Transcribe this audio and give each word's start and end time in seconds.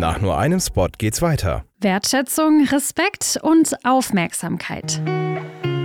Nach 0.00 0.18
nur 0.18 0.38
einem 0.38 0.60
Spot 0.60 0.88
geht's 0.96 1.20
weiter. 1.20 1.66
Wertschätzung, 1.78 2.64
Respekt 2.64 3.38
und 3.42 3.74
Aufmerksamkeit. 3.84 4.98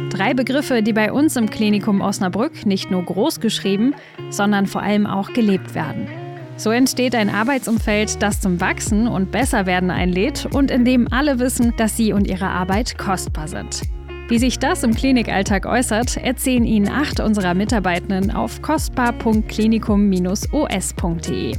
Drei 0.09 0.33
Begriffe, 0.33 0.81
die 0.81 0.93
bei 0.93 1.11
uns 1.11 1.35
im 1.35 1.49
Klinikum 1.49 1.99
Osnabrück 1.99 2.65
nicht 2.65 2.89
nur 2.89 3.03
groß 3.03 3.41
geschrieben, 3.41 3.93
sondern 4.29 4.67
vor 4.67 4.81
allem 4.81 5.05
auch 5.05 5.33
gelebt 5.33 5.75
werden. 5.75 6.07
So 6.55 6.71
entsteht 6.71 7.13
ein 7.13 7.29
Arbeitsumfeld, 7.29 8.23
das 8.23 8.39
zum 8.39 8.61
Wachsen 8.61 9.09
und 9.09 9.31
Besserwerden 9.31 9.91
einlädt 9.91 10.47
und 10.49 10.71
in 10.71 10.85
dem 10.85 11.11
alle 11.11 11.39
wissen, 11.39 11.73
dass 11.75 11.97
sie 11.97 12.13
und 12.13 12.25
ihre 12.25 12.47
Arbeit 12.47 12.97
kostbar 12.97 13.49
sind. 13.49 13.81
Wie 14.29 14.39
sich 14.39 14.59
das 14.59 14.83
im 14.83 14.95
Klinikalltag 14.95 15.65
äußert, 15.65 16.15
erzählen 16.15 16.63
Ihnen 16.63 16.87
acht 16.87 17.19
unserer 17.19 17.53
Mitarbeitenden 17.53 18.31
auf 18.31 18.61
kostbar.klinikum-os.de. 18.61 21.55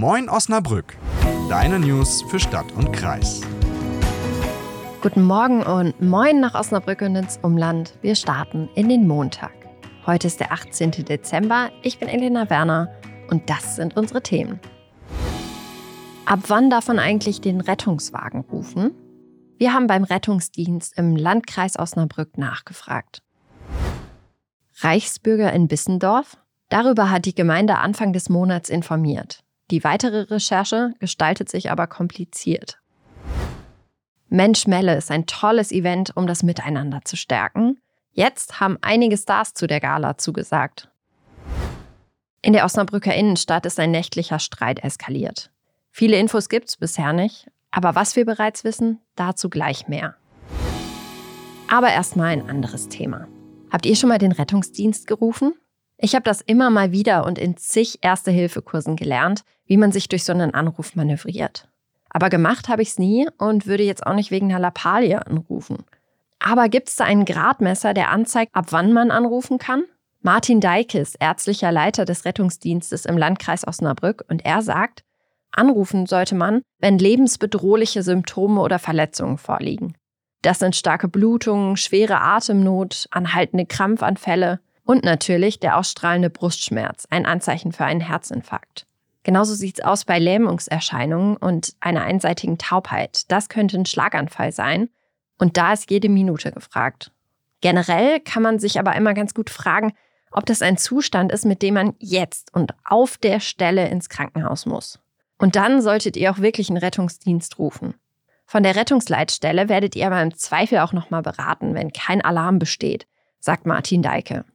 Moin 0.00 0.28
Osnabrück, 0.28 0.96
deine 1.48 1.80
News 1.80 2.22
für 2.22 2.38
Stadt 2.38 2.70
und 2.76 2.92
Kreis. 2.92 3.40
Guten 5.02 5.24
Morgen 5.24 5.64
und 5.64 6.00
moin 6.00 6.38
nach 6.38 6.54
Osnabrück 6.54 7.00
und 7.00 7.16
ins 7.16 7.38
Umland. 7.38 7.98
Wir 8.00 8.14
starten 8.14 8.68
in 8.76 8.88
den 8.88 9.08
Montag. 9.08 9.50
Heute 10.06 10.28
ist 10.28 10.38
der 10.38 10.52
18. 10.52 10.92
Dezember. 10.92 11.70
Ich 11.82 11.98
bin 11.98 12.08
Elena 12.08 12.48
Werner 12.48 12.94
und 13.28 13.50
das 13.50 13.74
sind 13.74 13.96
unsere 13.96 14.22
Themen. 14.22 14.60
Ab 16.26 16.44
wann 16.46 16.70
darf 16.70 16.86
man 16.86 17.00
eigentlich 17.00 17.40
den 17.40 17.60
Rettungswagen 17.60 18.42
rufen? 18.42 18.94
Wir 19.56 19.74
haben 19.74 19.88
beim 19.88 20.04
Rettungsdienst 20.04 20.96
im 20.96 21.16
Landkreis 21.16 21.76
Osnabrück 21.76 22.38
nachgefragt. 22.38 23.24
Reichsbürger 24.78 25.52
in 25.52 25.66
Bissendorf? 25.66 26.36
Darüber 26.68 27.10
hat 27.10 27.24
die 27.24 27.34
Gemeinde 27.34 27.78
Anfang 27.78 28.12
des 28.12 28.28
Monats 28.28 28.68
informiert. 28.68 29.42
Die 29.70 29.84
weitere 29.84 30.22
Recherche 30.22 30.94
gestaltet 30.98 31.50
sich 31.50 31.70
aber 31.70 31.86
kompliziert. 31.86 32.78
Mensch 34.30 34.66
Melle 34.66 34.96
ist 34.96 35.10
ein 35.10 35.26
tolles 35.26 35.72
Event, 35.72 36.16
um 36.16 36.26
das 36.26 36.42
Miteinander 36.42 37.00
zu 37.04 37.16
stärken. 37.16 37.78
Jetzt 38.12 38.60
haben 38.60 38.78
einige 38.80 39.16
Stars 39.16 39.54
zu 39.54 39.66
der 39.66 39.80
Gala 39.80 40.18
zugesagt. 40.18 40.88
In 42.40 42.52
der 42.52 42.64
Osnabrücker 42.64 43.14
Innenstadt 43.14 43.66
ist 43.66 43.78
ein 43.78 43.90
nächtlicher 43.90 44.38
Streit 44.38 44.82
eskaliert. 44.82 45.50
Viele 45.90 46.18
Infos 46.18 46.48
gibt's 46.48 46.76
bisher 46.76 47.12
nicht, 47.12 47.50
aber 47.70 47.94
was 47.94 48.16
wir 48.16 48.24
bereits 48.24 48.64
wissen, 48.64 49.00
dazu 49.16 49.50
gleich 49.50 49.88
mehr. 49.88 50.14
Aber 51.68 51.90
erstmal 51.90 52.28
ein 52.28 52.48
anderes 52.48 52.88
Thema. 52.88 53.28
Habt 53.70 53.84
ihr 53.84 53.96
schon 53.96 54.08
mal 54.08 54.18
den 54.18 54.32
Rettungsdienst 54.32 55.06
gerufen? 55.06 55.54
Ich 55.98 56.14
habe 56.14 56.22
das 56.22 56.40
immer 56.40 56.70
mal 56.70 56.92
wieder 56.92 57.26
und 57.26 57.38
in 57.38 57.56
zig 57.56 57.98
Erste-Hilfe-Kursen 58.02 58.96
gelernt, 58.96 59.42
wie 59.68 59.76
man 59.76 59.92
sich 59.92 60.08
durch 60.08 60.24
so 60.24 60.32
einen 60.32 60.54
Anruf 60.54 60.96
manövriert. 60.96 61.68
Aber 62.10 62.30
gemacht 62.30 62.68
habe 62.68 62.82
ich 62.82 62.88
es 62.88 62.98
nie 62.98 63.28
und 63.38 63.66
würde 63.66 63.84
jetzt 63.84 64.04
auch 64.06 64.14
nicht 64.14 64.32
wegen 64.32 64.50
einer 64.50 64.58
Lappalie 64.58 65.24
anrufen. 65.24 65.84
Aber 66.40 66.68
gibt 66.68 66.88
es 66.88 66.96
da 66.96 67.04
einen 67.04 67.24
Gradmesser, 67.24 67.94
der 67.94 68.10
anzeigt, 68.10 68.54
ab 68.54 68.66
wann 68.70 68.92
man 68.92 69.10
anrufen 69.10 69.58
kann? 69.58 69.84
Martin 70.20 70.60
Deikes, 70.60 71.14
ärztlicher 71.14 71.70
Leiter 71.70 72.04
des 72.04 72.24
Rettungsdienstes 72.24 73.04
im 73.04 73.16
Landkreis 73.16 73.66
Osnabrück, 73.66 74.24
und 74.28 74.44
er 74.44 74.62
sagt, 74.62 75.04
anrufen 75.52 76.06
sollte 76.06 76.34
man, 76.34 76.62
wenn 76.80 76.98
lebensbedrohliche 76.98 78.02
Symptome 78.02 78.60
oder 78.60 78.78
Verletzungen 78.78 79.38
vorliegen. 79.38 79.96
Das 80.42 80.58
sind 80.60 80.76
starke 80.76 81.08
Blutungen, 81.08 81.76
schwere 81.76 82.20
Atemnot, 82.20 83.06
anhaltende 83.10 83.66
Krampfanfälle 83.66 84.60
und 84.84 85.04
natürlich 85.04 85.60
der 85.60 85.76
ausstrahlende 85.76 86.30
Brustschmerz, 86.30 87.06
ein 87.10 87.26
Anzeichen 87.26 87.72
für 87.72 87.84
einen 87.84 88.00
Herzinfarkt. 88.00 88.87
Genauso 89.28 89.52
sieht 89.52 89.80
es 89.80 89.84
aus 89.84 90.06
bei 90.06 90.18
Lähmungserscheinungen 90.18 91.36
und 91.36 91.74
einer 91.80 92.00
einseitigen 92.00 92.56
Taubheit. 92.56 93.30
Das 93.30 93.50
könnte 93.50 93.76
ein 93.76 93.84
Schlaganfall 93.84 94.52
sein 94.52 94.88
und 95.36 95.58
da 95.58 95.74
ist 95.74 95.90
jede 95.90 96.08
Minute 96.08 96.50
gefragt. 96.50 97.12
Generell 97.60 98.20
kann 98.20 98.42
man 98.42 98.58
sich 98.58 98.78
aber 98.78 98.96
immer 98.96 99.12
ganz 99.12 99.34
gut 99.34 99.50
fragen, 99.50 99.92
ob 100.30 100.46
das 100.46 100.62
ein 100.62 100.78
Zustand 100.78 101.30
ist, 101.30 101.44
mit 101.44 101.60
dem 101.60 101.74
man 101.74 101.94
jetzt 101.98 102.54
und 102.54 102.72
auf 102.86 103.18
der 103.18 103.40
Stelle 103.40 103.88
ins 103.88 104.08
Krankenhaus 104.08 104.64
muss. 104.64 104.98
Und 105.36 105.56
dann 105.56 105.82
solltet 105.82 106.16
ihr 106.16 106.30
auch 106.30 106.38
wirklich 106.38 106.70
einen 106.70 106.78
Rettungsdienst 106.78 107.58
rufen. 107.58 107.92
Von 108.46 108.62
der 108.62 108.76
Rettungsleitstelle 108.76 109.68
werdet 109.68 109.94
ihr 109.94 110.06
aber 110.06 110.22
im 110.22 110.34
Zweifel 110.38 110.78
auch 110.78 110.94
nochmal 110.94 111.20
beraten, 111.20 111.74
wenn 111.74 111.92
kein 111.92 112.22
Alarm 112.22 112.58
besteht, 112.58 113.06
sagt 113.40 113.66
Martin 113.66 114.00
Deike. 114.00 114.46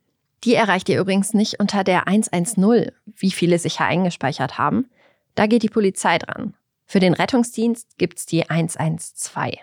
Die 0.43 0.55
erreicht 0.55 0.89
ihr 0.89 0.99
übrigens 0.99 1.33
nicht 1.33 1.59
unter 1.59 1.83
der 1.83 2.07
110, 2.07 2.91
wie 3.15 3.31
viele 3.31 3.57
sicher 3.59 3.85
eingespeichert 3.85 4.57
haben. 4.57 4.89
Da 5.35 5.47
geht 5.47 5.63
die 5.63 5.69
Polizei 5.69 6.17
dran. 6.17 6.53
Für 6.85 6.99
den 6.99 7.13
Rettungsdienst 7.13 7.97
gibt's 7.97 8.25
die 8.25 8.49
112. 8.49 9.55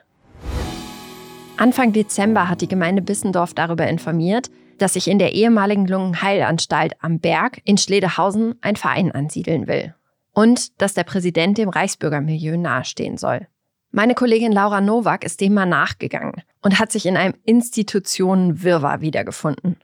Anfang 1.58 1.92
Dezember 1.92 2.48
hat 2.48 2.62
die 2.62 2.68
Gemeinde 2.68 3.02
Bissendorf 3.02 3.52
darüber 3.52 3.86
informiert, 3.86 4.50
dass 4.78 4.94
sich 4.94 5.08
in 5.08 5.18
der 5.18 5.34
ehemaligen 5.34 5.86
Lungenheilanstalt 5.86 6.94
am 7.00 7.20
Berg 7.20 7.60
in 7.64 7.76
Schledehausen 7.76 8.54
ein 8.62 8.76
Verein 8.76 9.12
ansiedeln 9.12 9.66
will. 9.66 9.94
Und 10.32 10.80
dass 10.80 10.94
der 10.94 11.04
Präsident 11.04 11.58
dem 11.58 11.68
Reichsbürgermilieu 11.68 12.56
nahestehen 12.56 13.18
soll. 13.18 13.46
Meine 13.90 14.14
Kollegin 14.14 14.52
Laura 14.52 14.80
Nowak 14.80 15.24
ist 15.24 15.42
dem 15.42 15.52
mal 15.52 15.66
nachgegangen 15.66 16.42
und 16.62 16.78
hat 16.78 16.90
sich 16.92 17.04
in 17.04 17.18
einem 17.18 17.34
Institutionenwirrwarr 17.44 19.02
wiedergefunden. 19.02 19.76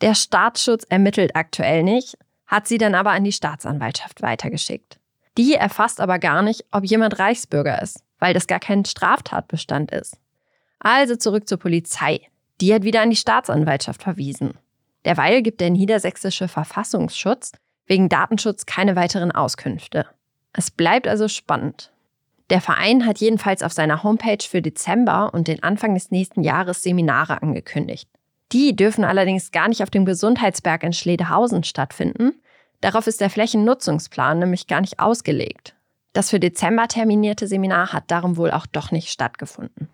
Der 0.00 0.14
Staatsschutz 0.14 0.84
ermittelt 0.88 1.36
aktuell 1.36 1.82
nicht, 1.82 2.16
hat 2.46 2.66
sie 2.66 2.78
dann 2.78 2.94
aber 2.94 3.10
an 3.10 3.24
die 3.24 3.32
Staatsanwaltschaft 3.32 4.22
weitergeschickt. 4.22 4.98
Die 5.36 5.54
erfasst 5.54 6.00
aber 6.00 6.18
gar 6.18 6.42
nicht, 6.42 6.64
ob 6.70 6.84
jemand 6.84 7.18
Reichsbürger 7.18 7.80
ist, 7.80 8.02
weil 8.18 8.34
das 8.34 8.46
gar 8.46 8.60
kein 8.60 8.84
Straftatbestand 8.84 9.90
ist. 9.90 10.16
Also 10.78 11.16
zurück 11.16 11.48
zur 11.48 11.58
Polizei. 11.58 12.20
Die 12.60 12.74
hat 12.74 12.82
wieder 12.82 13.02
an 13.02 13.10
die 13.10 13.16
Staatsanwaltschaft 13.16 14.02
verwiesen. 14.02 14.54
Derweil 15.04 15.42
gibt 15.42 15.60
der 15.60 15.70
niedersächsische 15.70 16.48
Verfassungsschutz 16.48 17.52
wegen 17.86 18.08
Datenschutz 18.08 18.66
keine 18.66 18.96
weiteren 18.96 19.32
Auskünfte. 19.32 20.06
Es 20.52 20.70
bleibt 20.70 21.08
also 21.08 21.28
spannend. 21.28 21.92
Der 22.50 22.60
Verein 22.60 23.06
hat 23.06 23.18
jedenfalls 23.18 23.62
auf 23.62 23.72
seiner 23.72 24.02
Homepage 24.02 24.44
für 24.46 24.60
Dezember 24.60 25.32
und 25.32 25.46
den 25.46 25.62
Anfang 25.62 25.94
des 25.94 26.10
nächsten 26.10 26.42
Jahres 26.42 26.82
Seminare 26.82 27.42
angekündigt. 27.42 28.08
Die 28.52 28.74
dürfen 28.74 29.04
allerdings 29.04 29.52
gar 29.52 29.68
nicht 29.68 29.82
auf 29.82 29.90
dem 29.90 30.04
Gesundheitsberg 30.04 30.82
in 30.82 30.92
Schledehausen 30.92 31.62
stattfinden. 31.62 32.32
Darauf 32.80 33.06
ist 33.06 33.20
der 33.20 33.30
Flächennutzungsplan 33.30 34.38
nämlich 34.38 34.66
gar 34.66 34.80
nicht 34.80 34.98
ausgelegt. 34.98 35.76
Das 36.12 36.30
für 36.30 36.40
Dezember 36.40 36.88
terminierte 36.88 37.46
Seminar 37.46 37.92
hat 37.92 38.10
darum 38.10 38.36
wohl 38.36 38.50
auch 38.50 38.66
doch 38.66 38.90
nicht 38.90 39.10
stattgefunden. 39.10 39.88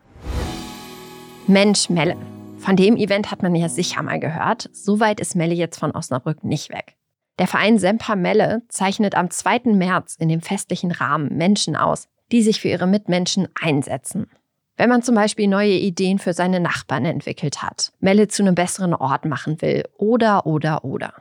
Mensch, 1.46 1.90
Melle. 1.90 2.16
Von 2.58 2.76
dem 2.76 2.96
Event 2.96 3.30
hat 3.30 3.42
man 3.42 3.54
ja 3.54 3.68
sicher 3.68 4.02
mal 4.02 4.18
gehört. 4.18 4.70
So 4.72 4.98
weit 4.98 5.20
ist 5.20 5.36
Melle 5.36 5.54
jetzt 5.54 5.78
von 5.78 5.90
Osnabrück 5.90 6.42
nicht 6.42 6.70
weg. 6.70 6.96
Der 7.38 7.46
Verein 7.46 7.78
Semper 7.78 8.16
Melle 8.16 8.62
zeichnet 8.68 9.14
am 9.14 9.30
2. 9.30 9.74
März 9.74 10.16
in 10.18 10.30
dem 10.30 10.40
festlichen 10.40 10.90
Rahmen 10.90 11.36
Menschen 11.36 11.76
aus, 11.76 12.08
die 12.32 12.42
sich 12.42 12.60
für 12.60 12.68
ihre 12.68 12.86
Mitmenschen 12.86 13.48
einsetzen. 13.60 14.30
Wenn 14.76 14.90
man 14.90 15.02
zum 15.02 15.14
Beispiel 15.14 15.48
neue 15.48 15.72
Ideen 15.72 16.18
für 16.18 16.34
seine 16.34 16.60
Nachbarn 16.60 17.06
entwickelt 17.06 17.62
hat, 17.62 17.92
Melle 18.00 18.28
zu 18.28 18.42
einem 18.42 18.54
besseren 18.54 18.94
Ort 18.94 19.24
machen 19.24 19.62
will 19.62 19.84
oder, 19.96 20.46
oder, 20.46 20.84
oder. 20.84 21.14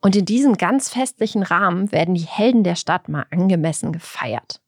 Und 0.00 0.16
in 0.16 0.24
diesem 0.24 0.56
ganz 0.56 0.88
festlichen 0.88 1.42
Rahmen 1.42 1.92
werden 1.92 2.14
die 2.14 2.26
Helden 2.26 2.64
der 2.64 2.76
Stadt 2.76 3.08
mal 3.08 3.26
angemessen 3.30 3.92
gefeiert. 3.92 4.60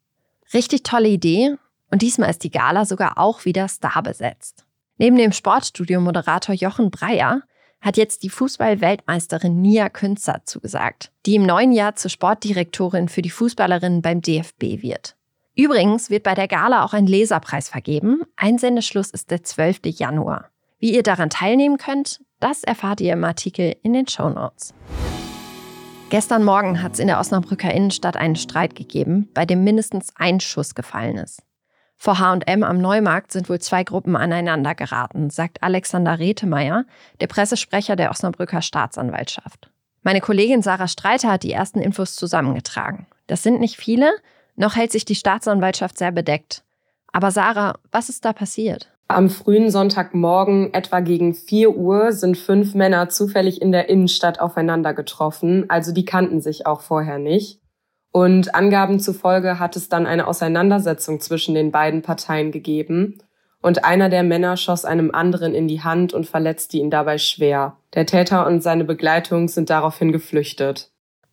Richtig 0.52 0.82
tolle 0.82 1.08
Idee 1.08 1.56
und 1.91 2.02
diesmal 2.02 2.31
ist 2.31 2.42
die 2.42 2.50
Gala 2.50 2.84
sogar 2.84 3.16
auch 3.16 3.44
wieder 3.44 3.69
starbesetzt. 3.69 4.66
Neben 4.98 5.16
dem 5.16 5.32
Sportstudio-Moderator 5.32 6.54
Jochen 6.54 6.91
Breyer 6.91 7.42
hat 7.81 7.97
jetzt 7.97 8.22
die 8.22 8.31
Fußball-Weltmeisterin 8.31 9.60
Nia 9.60 9.88
Künzer 9.88 10.42
zugesagt, 10.44 11.10
die 11.26 11.36
im 11.36 11.47
neuen 11.47 11.72
Jahr 11.72 11.97
zur 11.97 12.10
Sportdirektorin 12.10 13.08
für 13.08 13.22
die 13.22 13.31
Fußballerinnen 13.31 14.02
beim 14.02 14.20
DFB 14.20 14.82
wird. 14.82 15.16
Übrigens 15.54 16.08
wird 16.08 16.22
bei 16.22 16.34
der 16.34 16.49
Gala 16.49 16.82
auch 16.82 16.94
ein 16.94 17.06
Leserpreis 17.06 17.69
vergeben. 17.69 18.22
Einsendeschluss 18.37 19.10
ist 19.10 19.31
der 19.31 19.43
12. 19.43 19.81
Januar. 19.84 20.50
Wie 20.78 20.94
ihr 20.94 21.02
daran 21.02 21.28
teilnehmen 21.28 21.76
könnt, 21.76 22.22
das 22.40 22.64
erfahrt 22.64 23.02
ihr 23.02 23.12
im 23.12 23.22
Artikel 23.22 23.76
in 23.82 23.93
den 23.93 24.08
Show 24.08 24.31
Notes. 24.31 24.72
Gestern 26.08 26.44
Morgen 26.44 26.82
hat 26.82 26.94
es 26.94 26.99
in 26.99 27.06
der 27.06 27.20
Osnabrücker 27.20 27.72
Innenstadt 27.72 28.16
einen 28.16 28.37
Streit 28.37 28.75
gegeben, 28.75 29.28
bei 29.34 29.44
dem 29.44 29.62
mindestens 29.62 30.12
ein 30.16 30.40
Schuss 30.40 30.75
gefallen 30.75 31.19
ist. 31.19 31.43
Vor 31.96 32.19
H&M 32.19 32.62
am 32.64 32.78
Neumarkt 32.78 33.31
sind 33.31 33.49
wohl 33.49 33.60
zwei 33.60 33.84
Gruppen 33.84 34.16
aneinander 34.16 34.75
geraten, 34.75 35.31
sagt 35.31 35.62
Alexander 35.62 36.19
Rethemeyer, 36.19 36.84
der 37.20 37.26
Pressesprecher 37.28 37.94
der 37.94 38.10
Osnabrücker 38.10 38.62
Staatsanwaltschaft. 38.62 39.70
Meine 40.02 40.20
Kollegin 40.20 40.62
Sarah 40.62 40.88
Streiter 40.88 41.31
hat 41.31 41.44
die 41.44 41.52
ersten 41.52 41.78
Infos 41.78 42.16
zusammengetragen. 42.16 43.06
Das 43.26 43.43
sind 43.43 43.60
nicht 43.60 43.76
viele, 43.76 44.12
noch 44.56 44.76
hält 44.76 44.93
sich 44.93 45.04
die 45.04 45.14
Staatsanwaltschaft 45.14 45.99
sehr 45.99 46.12
bedeckt. 46.12 46.62
Aber 47.12 47.31
Sarah, 47.31 47.75
was 47.90 48.08
ist 48.08 48.25
da 48.25 48.32
passiert? 48.32 48.88
Am 49.08 49.28
frühen 49.28 49.70
Sonntagmorgen, 49.70 50.72
etwa 50.72 51.00
gegen 51.00 51.34
4 51.34 51.76
Uhr, 51.76 52.12
sind 52.12 52.38
fünf 52.38 52.75
Männer 52.75 53.10
zufällig 53.10 53.60
in 53.60 53.70
der 53.70 53.88
Innenstadt 53.88 54.40
aufeinander 54.40 54.94
getroffen. 54.94 55.69
Also 55.69 55.93
die 55.93 56.06
kannten 56.06 56.40
sich 56.40 56.66
auch 56.66 56.81
vorher 56.81 57.19
nicht. 57.19 57.60
Und 58.10 58.54
Angaben 58.54 59.00
zufolge 59.00 59.58
hat 59.58 59.76
es 59.76 59.88
dann 59.88 60.06
eine 60.06 60.26
Auseinandersetzung 60.26 61.20
zwischen 61.20 61.54
den 61.54 61.72
beiden 61.72 62.02
Parteien 62.02 62.52
gegeben. 62.52 63.19
Und 63.60 63.84
einer 63.84 64.08
der 64.08 64.22
Männer 64.22 64.56
schoss 64.56 64.84
einem 64.84 65.10
anderen 65.12 65.54
in 65.54 65.69
die 65.69 65.82
Hand 65.82 66.12
und 66.12 66.26
verletzte 66.26 66.78
ihn 66.78 66.90
dabei 66.90 67.19
schwer. 67.19 67.76
Der 67.94 68.06
Täter 68.06 68.46
und 68.46 68.62
seine 68.62 68.84
Begleitung 68.84 69.49
sind 69.49 69.70
daraufhin 69.70 70.10
geflüchtet. 70.10 70.90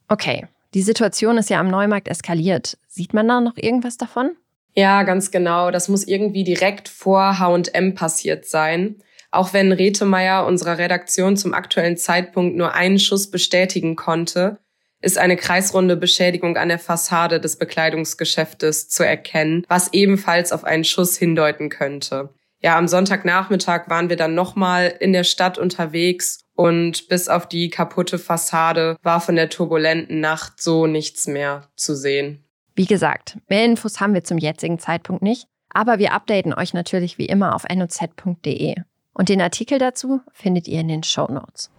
Okay, 0.08 0.48
die 0.74 0.82
Situation 0.82 1.38
ist 1.38 1.50
ja 1.50 1.60
am 1.60 1.70
Neumarkt 1.70 2.08
eskaliert. 2.08 2.78
Sieht 2.88 3.14
man 3.14 3.28
da 3.28 3.42
noch 3.42 3.58
irgendwas 3.58 3.98
davon? 3.98 4.32
Ja, 4.76 5.04
ganz 5.04 5.32
genau. 5.32 5.72
Das 5.72 5.90
muss 5.90 6.08
irgendwie 6.08 6.44
direkt 6.44 6.90
vor 6.90 7.40
H&M 7.40 7.96
passiert 7.96 8.46
sein. 8.46 9.02
Auch 9.32 9.54
wenn 9.54 9.72
Retemeyer 9.72 10.46
unserer 10.46 10.78
Redaktion 10.78 11.38
zum 11.38 11.54
aktuellen 11.54 11.98
Zeitpunkt 11.98 12.56
nur 12.56 12.74
einen 12.74 13.00
Schuss 13.00 13.30
bestätigen 13.30 13.96
konnte, 13.96 14.60
ist 15.02 15.18
eine 15.18 15.38
kreisrunde 15.38 15.96
Beschädigung 15.96 16.58
an 16.58 16.70
der 16.70 16.80
Fassade 16.80 17.40
des 17.40 17.58
Bekleidungsgeschäftes 17.58 18.90
zu 18.90 19.04
erkennen, 19.04 19.66
was 19.70 19.94
ebenfalls 19.94 20.52
auf 20.52 20.64
einen 20.64 20.84
Schuss 20.84 21.18
hindeuten 21.18 21.70
könnte. 21.70 22.34
Ja, 22.62 22.78
am 22.78 22.90
Sonntagnachmittag 22.90 23.90
waren 23.90 24.10
wir 24.10 24.18
dann 24.18 24.36
nochmal 24.36 24.94
in 25.00 25.14
der 25.14 25.24
Stadt 25.24 25.58
unterwegs 25.58 26.42
und 26.60 27.08
bis 27.08 27.30
auf 27.30 27.48
die 27.48 27.70
kaputte 27.70 28.20
Fassade 28.20 28.98
war 29.02 29.22
von 29.22 29.38
der 29.38 29.48
turbulenten 29.48 30.20
Nacht 30.20 30.62
so 30.62 30.88
nichts 30.88 31.26
mehr 31.26 31.70
zu 31.78 31.96
sehen. 31.96 32.44
Wie 32.76 32.86
gesagt, 32.86 33.38
mehr 33.48 33.64
Infos 33.64 34.02
haben 34.02 34.14
wir 34.14 34.26
zum 34.26 34.38
jetzigen 34.38 34.78
Zeitpunkt 34.78 35.22
nicht, 35.22 35.48
aber 35.70 36.00
wir 36.00 36.12
updaten 36.12 36.54
euch 36.54 36.74
natürlich 36.74 37.18
wie 37.18 37.28
immer 37.28 37.56
auf 37.56 37.64
noz.de. 37.74 38.76
Und 39.14 39.30
den 39.30 39.40
Artikel 39.40 39.80
dazu 39.80 40.20
findet 40.34 40.68
ihr 40.68 40.82
in 40.82 40.90
den 40.90 41.04
Show 41.04 41.28
Notes. 41.32 41.72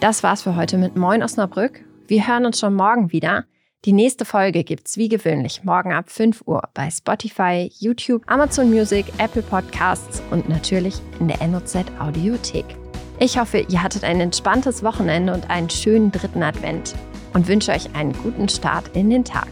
Das 0.00 0.22
war's 0.22 0.40
für 0.40 0.56
heute 0.56 0.78
mit 0.78 0.96
Moin 0.96 1.22
Osnabrück. 1.22 1.84
Wir 2.06 2.26
hören 2.26 2.46
uns 2.46 2.58
schon 2.58 2.72
morgen 2.72 3.12
wieder. 3.12 3.44
Die 3.84 3.92
nächste 3.92 4.24
Folge 4.24 4.64
gibt's 4.64 4.96
wie 4.96 5.10
gewöhnlich 5.10 5.62
morgen 5.62 5.92
ab 5.92 6.08
5 6.08 6.40
Uhr 6.46 6.62
bei 6.72 6.90
Spotify, 6.90 7.70
YouTube, 7.80 8.22
Amazon 8.28 8.70
Music, 8.70 9.04
Apple 9.18 9.42
Podcasts 9.42 10.22
und 10.30 10.48
natürlich 10.48 10.94
in 11.20 11.28
der 11.28 11.46
NOZ 11.46 11.76
Audiothek. 11.98 12.64
Ich 13.18 13.38
hoffe, 13.38 13.60
ihr 13.60 13.82
hattet 13.82 14.04
ein 14.04 14.20
entspanntes 14.20 14.82
Wochenende 14.82 15.32
und 15.32 15.48
einen 15.48 15.70
schönen 15.70 16.12
dritten 16.12 16.42
Advent 16.42 16.94
und 17.32 17.48
wünsche 17.48 17.72
euch 17.72 17.94
einen 17.94 18.12
guten 18.12 18.48
Start 18.48 18.94
in 18.94 19.08
den 19.08 19.24
Tag. 19.24 19.48